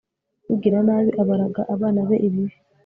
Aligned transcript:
ugira 0.53 0.79
nabi 0.87 1.09
aba 1.21 1.33
araga 1.35 1.61
abana 1.73 2.01
be 2.07 2.17
ibibi 2.27 2.55